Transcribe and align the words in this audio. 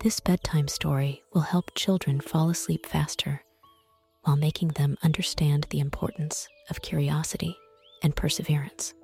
This 0.00 0.20
bedtime 0.20 0.68
story 0.68 1.24
will 1.34 1.40
help 1.40 1.74
children 1.74 2.20
fall 2.20 2.50
asleep 2.50 2.86
faster 2.86 3.42
while 4.22 4.36
making 4.36 4.68
them 4.68 4.96
understand 5.02 5.66
the 5.70 5.80
importance 5.80 6.46
of 6.70 6.82
curiosity 6.82 7.56
and 8.04 8.14
perseverance. 8.14 8.94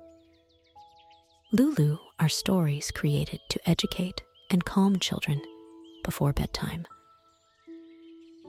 Lulu 1.51 1.97
are 2.17 2.29
stories 2.29 2.91
created 2.91 3.41
to 3.49 3.69
educate 3.69 4.21
and 4.49 4.63
calm 4.63 4.97
children 4.97 5.41
before 6.05 6.31
bedtime. 6.31 6.85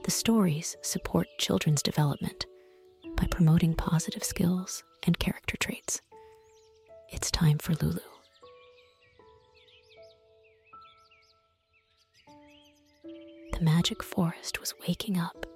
The 0.05 0.11
stories 0.11 0.77
support 0.81 1.27
children's 1.39 1.83
development 1.83 2.45
by 3.17 3.27
promoting 3.29 3.73
positive 3.73 4.23
skills 4.23 4.85
and 5.03 5.19
character 5.19 5.57
traits. 5.57 6.01
It's 7.09 7.29
time 7.29 7.57
for 7.57 7.73
Lulu. 7.73 8.16
The 13.57 13.63
magic 13.63 14.03
forest 14.03 14.59
was 14.59 14.75
waking 14.87 15.17
up 15.17 15.47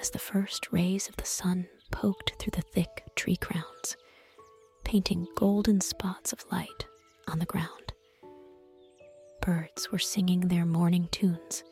as 0.00 0.10
the 0.10 0.18
first 0.18 0.72
rays 0.72 1.08
of 1.08 1.14
the 1.14 1.24
sun 1.24 1.68
poked 1.92 2.32
through 2.40 2.50
the 2.50 2.62
thick 2.62 3.04
tree 3.14 3.36
crowns, 3.36 3.96
painting 4.82 5.28
golden 5.36 5.80
spots 5.80 6.32
of 6.32 6.44
light 6.50 6.84
on 7.28 7.38
the 7.38 7.46
ground. 7.46 7.92
Birds 9.40 9.92
were 9.92 10.00
singing 10.00 10.40
their 10.40 10.66
morning 10.66 11.06
tunes, 11.12 11.62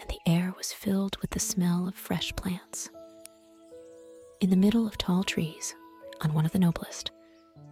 and 0.00 0.08
the 0.08 0.20
air 0.26 0.54
was 0.56 0.72
filled 0.72 1.18
with 1.18 1.32
the 1.32 1.38
smell 1.38 1.86
of 1.86 1.94
fresh 1.94 2.34
plants. 2.34 2.88
In 4.40 4.48
the 4.48 4.56
middle 4.56 4.86
of 4.86 4.96
tall 4.96 5.22
trees, 5.22 5.74
on 6.22 6.32
one 6.32 6.46
of 6.46 6.52
the 6.52 6.58
noblest, 6.58 7.10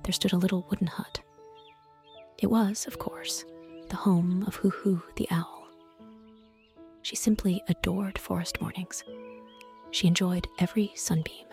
there 0.03 0.13
stood 0.13 0.35
a 0.35 0.39
little 0.39 0.67
wooden 0.69 0.89
hut. 0.89 1.21
It 2.37 2.49
was, 2.49 2.87
of 2.87 2.99
course, 2.99 3.47
the 3.89 3.97
home 3.97 4.45
of 4.47 4.61
Huhu 4.61 5.01
the 5.17 5.29
owl. 5.31 5.62
She 7.13 7.17
simply 7.17 7.63
adored 7.69 8.17
forest 8.17 8.63
mornings. 8.63 9.05
She 9.91 10.07
enjoyed 10.07 10.47
every 10.59 10.93
sunbeam, 10.95 11.45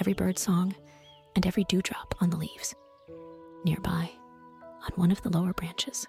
every 0.00 0.12
bird 0.12 0.40
song, 0.40 0.74
and 1.36 1.46
every 1.46 1.62
dewdrop 1.68 2.16
on 2.20 2.30
the 2.30 2.36
leaves. 2.36 2.74
Nearby, 3.64 4.10
on 4.82 4.90
one 4.96 5.12
of 5.12 5.22
the 5.22 5.28
lower 5.30 5.52
branches, 5.52 6.04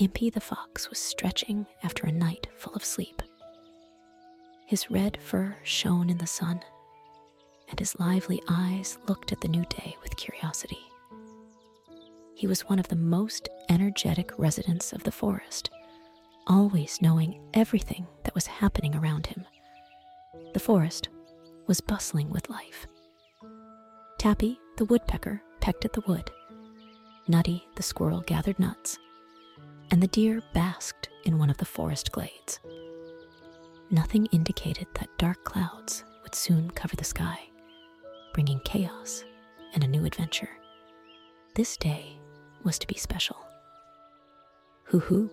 Impy 0.00 0.32
the 0.32 0.40
fox 0.40 0.90
was 0.90 0.98
stretching 0.98 1.64
after 1.84 2.04
a 2.04 2.10
night 2.10 2.48
full 2.56 2.74
of 2.74 2.84
sleep. 2.84 3.22
His 4.66 4.90
red 4.90 5.18
fur 5.22 5.56
shone 5.62 6.10
in 6.10 6.18
the 6.18 6.26
sun, 6.26 6.62
and 7.70 7.78
his 7.78 7.96
lively 8.00 8.42
eyes 8.48 8.98
looked 9.06 9.30
at 9.30 9.40
the 9.40 9.46
new 9.46 9.64
day 9.66 9.96
with 10.02 10.16
curiosity. 10.16 10.80
He 12.34 12.48
was 12.48 12.68
one 12.68 12.80
of 12.80 12.88
the 12.88 12.96
most 12.96 13.48
energetic 13.68 14.36
residents 14.36 14.92
of 14.92 15.04
the 15.04 15.12
forest 15.12 15.70
always 16.46 17.00
knowing 17.00 17.40
everything 17.54 18.06
that 18.24 18.34
was 18.34 18.46
happening 18.46 18.94
around 18.94 19.26
him. 19.26 19.44
The 20.54 20.60
forest 20.60 21.08
was 21.66 21.80
bustling 21.80 22.30
with 22.30 22.50
life. 22.50 22.86
Tappy, 24.18 24.58
the 24.76 24.84
woodpecker, 24.84 25.42
pecked 25.60 25.84
at 25.84 25.92
the 25.92 26.02
wood. 26.06 26.30
Nutty, 27.28 27.66
the 27.76 27.82
squirrel, 27.82 28.22
gathered 28.22 28.58
nuts. 28.58 28.98
And 29.90 30.02
the 30.02 30.08
deer 30.08 30.42
basked 30.54 31.08
in 31.24 31.38
one 31.38 31.50
of 31.50 31.58
the 31.58 31.64
forest 31.64 32.12
glades. 32.12 32.60
Nothing 33.90 34.26
indicated 34.26 34.86
that 34.94 35.18
dark 35.18 35.44
clouds 35.44 36.04
would 36.22 36.34
soon 36.34 36.70
cover 36.70 36.96
the 36.96 37.04
sky, 37.04 37.38
bringing 38.32 38.60
chaos 38.60 39.24
and 39.74 39.84
a 39.84 39.88
new 39.88 40.04
adventure. 40.04 40.48
This 41.54 41.76
day 41.76 42.16
was 42.64 42.78
to 42.78 42.86
be 42.86 42.94
special. 42.94 43.36
Huhu 44.90 45.30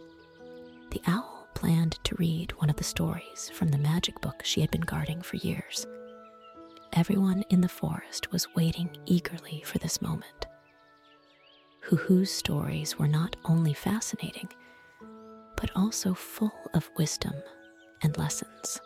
the 0.91 1.01
owl 1.07 1.47
planned 1.53 1.99
to 2.03 2.15
read 2.15 2.51
one 2.57 2.69
of 2.69 2.75
the 2.77 2.83
stories 2.83 3.51
from 3.53 3.69
the 3.69 3.77
magic 3.77 4.19
book 4.21 4.41
she 4.43 4.61
had 4.61 4.71
been 4.71 4.81
guarding 4.81 5.21
for 5.21 5.35
years. 5.37 5.85
Everyone 6.93 7.43
in 7.49 7.61
the 7.61 7.69
forest 7.69 8.31
was 8.31 8.47
waiting 8.55 8.89
eagerly 9.05 9.61
for 9.65 9.77
this 9.77 10.01
moment. 10.01 10.47
Hoo's 11.81 12.31
stories 12.31 12.97
were 12.97 13.07
not 13.07 13.35
only 13.45 13.73
fascinating, 13.73 14.49
but 15.55 15.71
also 15.75 16.13
full 16.13 16.53
of 16.73 16.89
wisdom 16.97 17.33
and 18.01 18.17
lessons. 18.17 18.79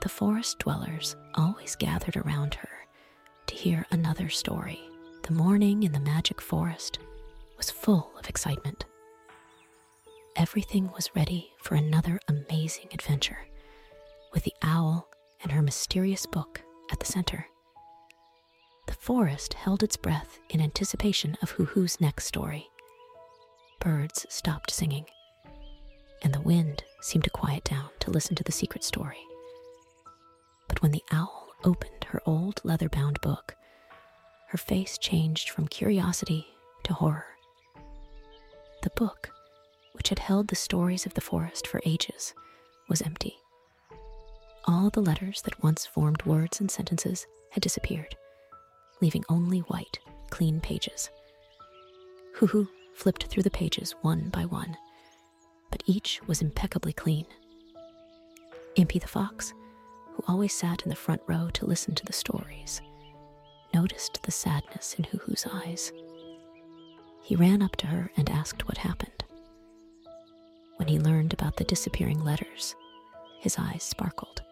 The 0.00 0.08
forest 0.08 0.58
dwellers 0.58 1.16
always 1.34 1.76
gathered 1.76 2.16
around 2.16 2.54
her 2.54 2.68
to 3.46 3.54
hear 3.54 3.86
another 3.90 4.28
story. 4.28 4.80
The 5.22 5.32
morning 5.32 5.82
in 5.82 5.92
the 5.92 6.00
magic 6.00 6.40
forest 6.40 6.98
was 7.56 7.70
full 7.70 8.12
of 8.18 8.28
excitement 8.28 8.84
everything 10.36 10.90
was 10.92 11.10
ready 11.16 11.50
for 11.62 11.74
another 11.74 12.20
amazing 12.28 12.88
adventure, 12.92 13.38
with 14.32 14.44
the 14.44 14.52
owl 14.62 15.08
and 15.42 15.50
her 15.52 15.62
mysterious 15.62 16.26
book 16.26 16.60
at 16.92 17.00
the 17.00 17.06
center. 17.06 17.46
The 18.86 18.94
forest 18.94 19.54
held 19.54 19.82
its 19.82 19.96
breath 19.96 20.38
in 20.50 20.60
anticipation 20.60 21.36
of 21.42 21.52
Huhu's 21.52 22.00
next 22.00 22.26
story. 22.26 22.68
Birds 23.80 24.26
stopped 24.28 24.70
singing, 24.70 25.06
and 26.22 26.34
the 26.34 26.40
wind 26.40 26.84
seemed 27.00 27.24
to 27.24 27.30
quiet 27.30 27.64
down 27.64 27.88
to 28.00 28.10
listen 28.10 28.36
to 28.36 28.44
the 28.44 28.52
secret 28.52 28.84
story. 28.84 29.18
But 30.68 30.82
when 30.82 30.92
the 30.92 31.04
owl 31.12 31.48
opened 31.64 32.04
her 32.08 32.20
old 32.26 32.60
leather 32.62 32.88
bound 32.88 33.20
book, 33.22 33.56
her 34.48 34.58
face 34.58 34.98
changed 34.98 35.48
from 35.48 35.66
curiosity 35.66 36.46
to 36.84 36.92
horror. 36.94 37.26
The 38.82 38.90
book 38.90 39.30
which 39.96 40.08
had 40.10 40.18
held 40.18 40.48
the 40.48 40.54
stories 40.56 41.06
of 41.06 41.14
the 41.14 41.20
forest 41.20 41.66
for 41.66 41.80
ages, 41.84 42.34
was 42.88 43.02
empty. 43.02 43.36
All 44.66 44.90
the 44.90 45.00
letters 45.02 45.42
that 45.42 45.62
once 45.62 45.86
formed 45.86 46.22
words 46.24 46.60
and 46.60 46.70
sentences 46.70 47.26
had 47.50 47.62
disappeared, 47.62 48.14
leaving 49.00 49.24
only 49.28 49.60
white, 49.60 49.98
clean 50.30 50.60
pages. 50.60 51.10
Hoo 52.36 52.68
flipped 52.94 53.24
through 53.24 53.42
the 53.42 53.50
pages 53.50 53.94
one 54.02 54.28
by 54.30 54.44
one, 54.44 54.76
but 55.70 55.82
each 55.86 56.20
was 56.26 56.42
impeccably 56.42 56.92
clean. 56.92 57.26
Impy 58.76 59.00
the 59.00 59.08
fox, 59.08 59.54
who 60.14 60.24
always 60.28 60.52
sat 60.52 60.82
in 60.82 60.90
the 60.90 60.96
front 60.96 61.22
row 61.26 61.48
to 61.54 61.66
listen 61.66 61.94
to 61.94 62.04
the 62.04 62.12
stories, 62.12 62.80
noticed 63.72 64.22
the 64.22 64.32
sadness 64.32 64.94
in 64.94 65.04
Hoo's 65.04 65.46
eyes. 65.52 65.92
He 67.22 67.36
ran 67.36 67.62
up 67.62 67.76
to 67.76 67.86
her 67.88 68.10
and 68.16 68.30
asked 68.30 68.68
what 68.68 68.78
happened. 68.78 69.24
When 70.76 70.88
he 70.88 70.98
learned 70.98 71.32
about 71.32 71.56
the 71.56 71.64
disappearing 71.64 72.22
letters, 72.22 72.74
his 73.40 73.56
eyes 73.58 73.82
sparkled. 73.82 74.42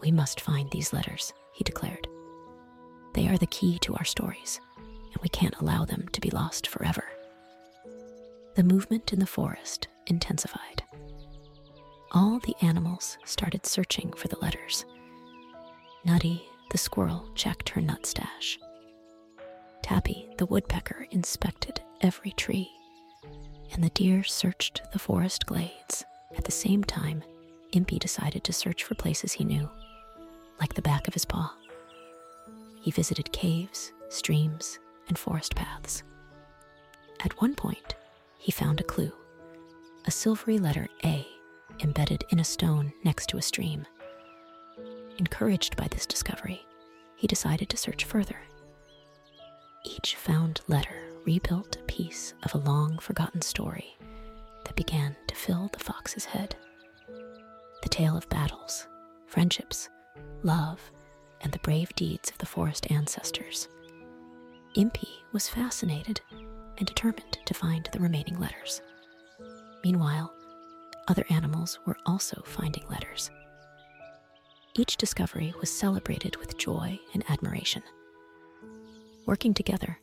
We 0.00 0.10
must 0.10 0.40
find 0.40 0.70
these 0.70 0.92
letters, 0.92 1.32
he 1.52 1.64
declared. 1.64 2.06
They 3.14 3.28
are 3.28 3.38
the 3.38 3.46
key 3.46 3.78
to 3.80 3.94
our 3.96 4.04
stories, 4.04 4.60
and 4.76 5.22
we 5.22 5.28
can't 5.28 5.56
allow 5.60 5.84
them 5.84 6.08
to 6.12 6.20
be 6.20 6.30
lost 6.30 6.66
forever. 6.66 7.04
The 8.54 8.64
movement 8.64 9.12
in 9.12 9.18
the 9.18 9.26
forest 9.26 9.88
intensified. 10.06 10.82
All 12.12 12.38
the 12.40 12.56
animals 12.62 13.18
started 13.24 13.66
searching 13.66 14.12
for 14.12 14.28
the 14.28 14.38
letters. 14.38 14.84
Nutty, 16.04 16.42
the 16.70 16.78
squirrel, 16.78 17.28
checked 17.34 17.68
her 17.70 17.80
nut 17.80 18.06
stash. 18.06 18.58
Tappy, 19.82 20.28
the 20.38 20.46
woodpecker, 20.46 21.06
inspected 21.10 21.80
every 22.00 22.32
tree 22.32 22.70
and 23.72 23.82
the 23.82 23.90
deer 23.90 24.24
searched 24.24 24.82
the 24.92 24.98
forest 24.98 25.46
glades. 25.46 26.04
At 26.36 26.44
the 26.44 26.52
same 26.52 26.84
time, 26.84 27.22
Impy 27.72 27.98
decided 27.98 28.44
to 28.44 28.52
search 28.52 28.84
for 28.84 28.94
places 28.94 29.32
he 29.32 29.44
knew, 29.44 29.68
like 30.60 30.74
the 30.74 30.82
back 30.82 31.06
of 31.08 31.14
his 31.14 31.24
paw. 31.24 31.54
He 32.80 32.90
visited 32.90 33.32
caves, 33.32 33.92
streams, 34.08 34.78
and 35.08 35.18
forest 35.18 35.54
paths. 35.54 36.02
At 37.24 37.40
one 37.40 37.54
point, 37.54 37.94
he 38.38 38.52
found 38.52 38.80
a 38.80 38.84
clue 38.84 39.12
a 40.06 40.10
silvery 40.10 40.58
letter 40.58 40.88
A 41.04 41.26
embedded 41.80 42.24
in 42.30 42.40
a 42.40 42.44
stone 42.44 42.92
next 43.04 43.28
to 43.28 43.36
a 43.36 43.42
stream. 43.42 43.86
Encouraged 45.18 45.76
by 45.76 45.88
this 45.88 46.06
discovery, 46.06 46.64
he 47.16 47.26
decided 47.26 47.68
to 47.68 47.76
search 47.76 48.04
further. 48.04 48.36
Each 49.84 50.16
found 50.16 50.62
letter 50.68 51.09
rebuilt 51.24 51.76
a 51.76 51.84
piece 51.84 52.34
of 52.42 52.54
a 52.54 52.58
long 52.68 52.98
forgotten 52.98 53.42
story 53.42 53.96
that 54.64 54.76
began 54.76 55.16
to 55.26 55.34
fill 55.34 55.68
the 55.72 55.78
fox's 55.78 56.24
head. 56.24 56.56
The 57.82 57.88
tale 57.88 58.16
of 58.16 58.28
battles, 58.28 58.86
friendships, 59.26 59.88
love, 60.42 60.80
and 61.40 61.52
the 61.52 61.58
brave 61.60 61.94
deeds 61.94 62.30
of 62.30 62.38
the 62.38 62.46
forest 62.46 62.90
ancestors. 62.90 63.68
Impy 64.76 65.08
was 65.32 65.48
fascinated 65.48 66.20
and 66.78 66.86
determined 66.86 67.38
to 67.44 67.54
find 67.54 67.88
the 67.92 68.00
remaining 68.00 68.38
letters. 68.38 68.82
Meanwhile, 69.82 70.32
other 71.08 71.24
animals 71.30 71.78
were 71.86 71.96
also 72.06 72.42
finding 72.44 72.86
letters. 72.88 73.30
Each 74.76 74.96
discovery 74.96 75.52
was 75.58 75.70
celebrated 75.70 76.36
with 76.36 76.56
joy 76.56 77.00
and 77.12 77.24
admiration. 77.28 77.82
Working 79.26 79.52
together, 79.52 79.98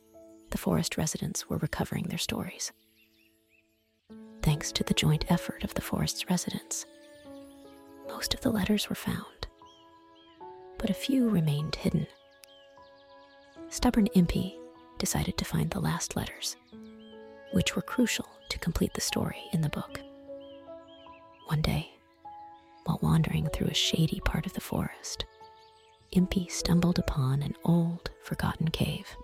the 0.50 0.58
forest 0.58 0.96
residents 0.96 1.48
were 1.48 1.58
recovering 1.58 2.04
their 2.08 2.18
stories. 2.18 2.72
thanks 4.42 4.72
to 4.72 4.84
the 4.84 4.94
joint 4.94 5.24
effort 5.28 5.62
of 5.64 5.74
the 5.74 5.80
forest's 5.82 6.30
residents. 6.30 6.86
Most 8.08 8.32
of 8.34 8.40
the 8.40 8.50
letters 8.50 8.88
were 8.88 8.94
found, 8.96 9.46
but 10.78 10.90
a 10.90 10.94
few 10.94 11.28
remained 11.28 11.74
hidden. 11.76 12.06
Stubborn 13.68 14.08
Impy 14.16 14.54
decided 14.98 15.36
to 15.36 15.44
find 15.44 15.70
the 15.70 15.80
last 15.80 16.16
letters, 16.16 16.56
which 17.52 17.76
were 17.76 17.82
crucial 17.82 18.26
to 18.48 18.58
complete 18.58 18.94
the 18.94 19.00
story 19.00 19.42
in 19.52 19.60
the 19.60 19.68
book. 19.68 20.00
One 21.46 21.60
day, 21.60 21.90
while 22.84 22.98
wandering 23.02 23.48
through 23.48 23.68
a 23.68 23.74
shady 23.74 24.20
part 24.24 24.46
of 24.46 24.54
the 24.54 24.60
forest, 24.60 25.26
Impy 26.16 26.50
stumbled 26.50 26.98
upon 26.98 27.42
an 27.42 27.54
old, 27.64 28.10
forgotten 28.22 28.68
cave. 28.68 29.14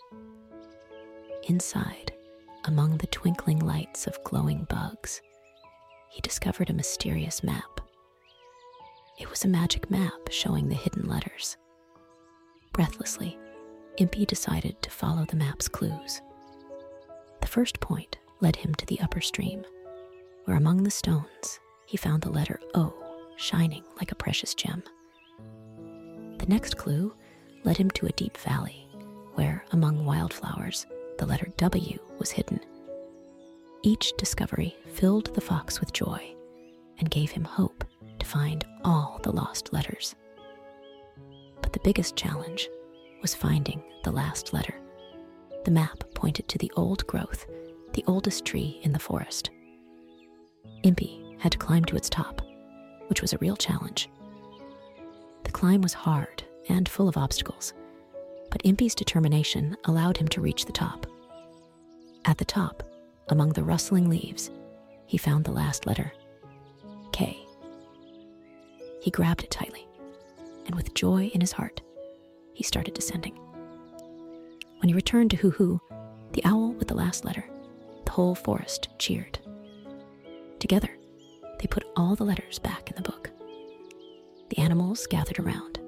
Inside, 1.46 2.12
among 2.64 2.96
the 2.96 3.06
twinkling 3.08 3.58
lights 3.58 4.06
of 4.06 4.22
glowing 4.24 4.64
bugs, 4.64 5.20
he 6.08 6.22
discovered 6.22 6.70
a 6.70 6.74
mysterious 6.74 7.42
map. 7.42 7.82
It 9.18 9.28
was 9.28 9.44
a 9.44 9.48
magic 9.48 9.90
map 9.90 10.30
showing 10.30 10.68
the 10.68 10.74
hidden 10.74 11.06
letters. 11.06 11.58
Breathlessly, 12.72 13.38
Impy 13.98 14.26
decided 14.26 14.80
to 14.80 14.90
follow 14.90 15.26
the 15.26 15.36
map's 15.36 15.68
clues. 15.68 16.22
The 17.42 17.46
first 17.46 17.78
point 17.78 18.16
led 18.40 18.56
him 18.56 18.74
to 18.76 18.86
the 18.86 19.00
upper 19.00 19.20
stream, 19.20 19.64
where 20.46 20.56
among 20.56 20.82
the 20.82 20.90
stones 20.90 21.60
he 21.84 21.98
found 21.98 22.22
the 22.22 22.32
letter 22.32 22.58
O 22.74 22.94
shining 23.36 23.84
like 23.98 24.12
a 24.12 24.16
precious 24.16 24.54
gem. 24.54 24.82
The 26.38 26.46
next 26.46 26.78
clue 26.78 27.14
led 27.64 27.76
him 27.76 27.90
to 27.90 28.06
a 28.06 28.12
deep 28.12 28.38
valley, 28.38 28.88
where, 29.34 29.64
among 29.72 30.06
wildflowers, 30.06 30.86
the 31.18 31.26
letter 31.26 31.48
W 31.56 31.98
was 32.18 32.30
hidden. 32.30 32.60
Each 33.82 34.12
discovery 34.16 34.76
filled 34.94 35.34
the 35.34 35.40
fox 35.40 35.80
with 35.80 35.92
joy 35.92 36.34
and 36.98 37.10
gave 37.10 37.30
him 37.30 37.44
hope 37.44 37.84
to 38.18 38.26
find 38.26 38.64
all 38.84 39.20
the 39.22 39.32
lost 39.32 39.72
letters. 39.72 40.14
But 41.60 41.72
the 41.72 41.80
biggest 41.84 42.16
challenge 42.16 42.68
was 43.20 43.34
finding 43.34 43.82
the 44.04 44.12
last 44.12 44.52
letter. 44.52 44.74
The 45.64 45.70
map 45.70 46.04
pointed 46.14 46.48
to 46.48 46.58
the 46.58 46.72
old 46.76 47.06
growth, 47.06 47.46
the 47.92 48.04
oldest 48.06 48.44
tree 48.44 48.80
in 48.82 48.92
the 48.92 48.98
forest. 48.98 49.50
Impy 50.84 51.40
had 51.40 51.52
to 51.52 51.58
climb 51.58 51.84
to 51.86 51.96
its 51.96 52.10
top, 52.10 52.42
which 53.08 53.22
was 53.22 53.32
a 53.32 53.38
real 53.38 53.56
challenge. 53.56 54.08
The 55.44 55.52
climb 55.52 55.80
was 55.82 55.94
hard 55.94 56.44
and 56.68 56.88
full 56.88 57.08
of 57.08 57.16
obstacles, 57.16 57.72
but 58.54 58.62
Impy's 58.62 58.94
determination 58.94 59.76
allowed 59.86 60.16
him 60.16 60.28
to 60.28 60.40
reach 60.40 60.64
the 60.64 60.70
top. 60.70 61.06
At 62.24 62.38
the 62.38 62.44
top, 62.44 62.84
among 63.26 63.48
the 63.48 63.64
rustling 63.64 64.08
leaves, 64.08 64.48
he 65.06 65.18
found 65.18 65.44
the 65.44 65.50
last 65.50 65.86
letter 65.86 66.12
K. 67.10 67.36
He 69.00 69.10
grabbed 69.10 69.42
it 69.42 69.50
tightly, 69.50 69.88
and 70.66 70.76
with 70.76 70.94
joy 70.94 71.32
in 71.34 71.40
his 71.40 71.50
heart, 71.50 71.80
he 72.52 72.62
started 72.62 72.94
descending. 72.94 73.34
When 74.78 74.88
he 74.88 74.94
returned 74.94 75.32
to 75.32 75.36
Huhu, 75.36 75.80
the 76.32 76.44
owl 76.44 76.74
with 76.74 76.86
the 76.86 76.94
last 76.94 77.24
letter, 77.24 77.50
the 78.04 78.12
whole 78.12 78.36
forest 78.36 78.88
cheered. 79.00 79.36
Together, 80.60 80.96
they 81.58 81.66
put 81.66 81.86
all 81.96 82.14
the 82.14 82.22
letters 82.22 82.60
back 82.60 82.88
in 82.88 82.94
the 82.94 83.10
book. 83.10 83.32
The 84.50 84.58
animals 84.58 85.08
gathered 85.08 85.40
around, 85.40 85.80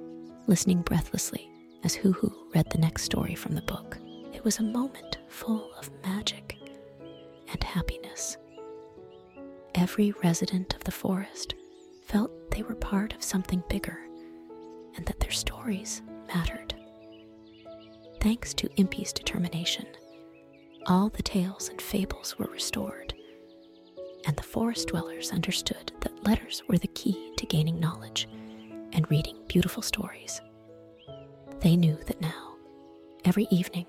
listening 0.48 0.82
breathlessly 0.82 1.48
as 1.86 1.94
Huhu 1.94 2.32
read 2.52 2.68
the 2.70 2.78
next 2.78 3.04
story 3.04 3.36
from 3.36 3.54
the 3.54 3.62
book. 3.62 3.96
It 4.34 4.42
was 4.42 4.58
a 4.58 4.64
moment 4.64 5.18
full 5.28 5.72
of 5.78 5.88
magic 6.02 6.58
and 7.48 7.62
happiness. 7.62 8.36
Every 9.76 10.10
resident 10.24 10.74
of 10.74 10.82
the 10.82 10.90
forest 10.90 11.54
felt 12.04 12.50
they 12.50 12.64
were 12.64 12.74
part 12.74 13.14
of 13.14 13.22
something 13.22 13.62
bigger 13.68 14.00
and 14.96 15.06
that 15.06 15.20
their 15.20 15.30
stories 15.30 16.02
mattered. 16.26 16.74
Thanks 18.20 18.52
to 18.54 18.68
Impy's 18.78 19.12
determination, 19.12 19.86
all 20.86 21.08
the 21.08 21.22
tales 21.22 21.68
and 21.68 21.80
fables 21.80 22.36
were 22.36 22.50
restored, 22.50 23.14
and 24.26 24.36
the 24.36 24.42
forest 24.42 24.88
dwellers 24.88 25.30
understood 25.30 25.92
that 26.00 26.24
letters 26.24 26.64
were 26.68 26.78
the 26.78 26.88
key 26.88 27.32
to 27.36 27.46
gaining 27.46 27.78
knowledge 27.78 28.28
and 28.92 29.08
reading 29.08 29.36
beautiful 29.46 29.84
stories. 29.84 30.40
They 31.61 31.76
knew 31.76 31.99
that 32.06 32.20
now, 32.20 32.55
every 33.25 33.47
evening, 33.50 33.87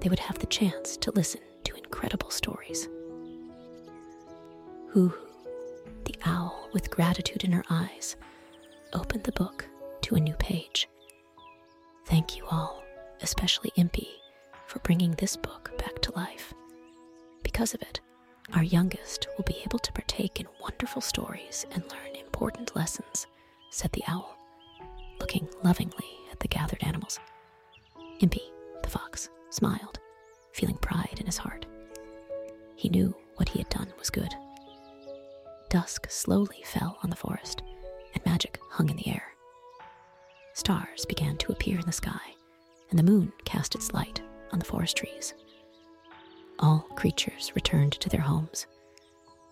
they 0.00 0.08
would 0.08 0.18
have 0.20 0.38
the 0.38 0.46
chance 0.46 0.96
to 0.98 1.10
listen 1.10 1.40
to 1.64 1.76
incredible 1.76 2.30
stories. 2.30 2.88
Huhu, 4.94 5.12
the 6.04 6.14
owl 6.24 6.68
with 6.72 6.90
gratitude 6.90 7.44
in 7.44 7.52
her 7.52 7.64
eyes, 7.68 8.16
opened 8.92 9.24
the 9.24 9.32
book 9.32 9.66
to 10.02 10.14
a 10.14 10.20
new 10.20 10.34
page. 10.34 10.88
Thank 12.06 12.36
you 12.36 12.44
all, 12.50 12.82
especially 13.20 13.72
Impy, 13.76 14.06
for 14.66 14.78
bringing 14.80 15.12
this 15.12 15.36
book 15.36 15.72
back 15.78 16.00
to 16.02 16.12
life. 16.14 16.54
Because 17.42 17.74
of 17.74 17.82
it, 17.82 18.00
our 18.54 18.62
youngest 18.62 19.26
will 19.36 19.44
be 19.44 19.60
able 19.64 19.80
to 19.80 19.92
partake 19.92 20.38
in 20.38 20.46
wonderful 20.62 21.02
stories 21.02 21.66
and 21.72 21.82
learn 21.90 22.14
important 22.14 22.76
lessons, 22.76 23.26
said 23.70 23.90
the 23.92 24.04
owl, 24.06 24.36
looking 25.18 25.48
lovingly 25.64 26.06
at 26.36 26.40
the 26.40 26.48
gathered 26.48 26.82
animals. 26.82 27.18
Impy, 28.20 28.42
the 28.82 28.90
fox, 28.90 29.30
smiled, 29.48 29.98
feeling 30.52 30.76
pride 30.76 31.16
in 31.18 31.24
his 31.24 31.38
heart. 31.38 31.64
He 32.74 32.90
knew 32.90 33.14
what 33.36 33.48
he 33.48 33.58
had 33.58 33.70
done 33.70 33.90
was 33.98 34.10
good. 34.10 34.34
Dusk 35.70 36.10
slowly 36.10 36.62
fell 36.64 36.98
on 37.02 37.08
the 37.08 37.16
forest, 37.16 37.62
and 38.12 38.24
magic 38.26 38.58
hung 38.70 38.90
in 38.90 38.96
the 38.96 39.08
air. 39.08 39.32
Stars 40.52 41.06
began 41.06 41.36
to 41.38 41.52
appear 41.52 41.78
in 41.78 41.86
the 41.86 41.92
sky, 41.92 42.34
and 42.90 42.98
the 42.98 43.02
moon 43.02 43.32
cast 43.44 43.74
its 43.74 43.94
light 43.94 44.20
on 44.52 44.58
the 44.58 44.64
forest 44.64 44.96
trees. 44.96 45.32
All 46.58 46.80
creatures 46.96 47.52
returned 47.54 47.92
to 47.94 48.10
their 48.10 48.20
homes, 48.20 48.66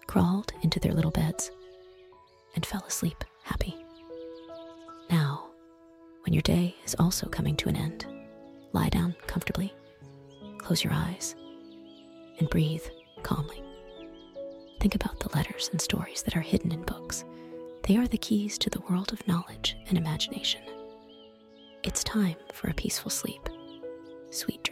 crawled 0.06 0.52
into 0.62 0.78
their 0.80 0.92
little 0.92 1.10
beds, 1.10 1.50
and 2.54 2.64
fell 2.64 2.84
asleep 2.86 3.24
happy. 3.42 3.83
Your 6.34 6.42
day 6.42 6.74
is 6.84 6.96
also 6.98 7.28
coming 7.28 7.54
to 7.58 7.68
an 7.68 7.76
end, 7.76 8.06
lie 8.72 8.88
down 8.88 9.14
comfortably, 9.28 9.72
close 10.58 10.82
your 10.82 10.92
eyes, 10.92 11.36
and 12.40 12.50
breathe 12.50 12.82
calmly. 13.22 13.62
Think 14.80 14.96
about 14.96 15.20
the 15.20 15.28
letters 15.28 15.68
and 15.70 15.80
stories 15.80 16.24
that 16.24 16.36
are 16.36 16.40
hidden 16.40 16.72
in 16.72 16.82
books. 16.82 17.24
They 17.84 17.96
are 17.98 18.08
the 18.08 18.18
keys 18.18 18.58
to 18.58 18.68
the 18.68 18.80
world 18.90 19.12
of 19.12 19.24
knowledge 19.28 19.76
and 19.86 19.96
imagination. 19.96 20.62
It's 21.84 22.02
time 22.02 22.34
for 22.52 22.66
a 22.66 22.74
peaceful 22.74 23.12
sleep. 23.12 23.48
Sweet 24.30 24.63